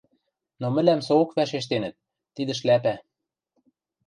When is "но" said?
0.61-0.67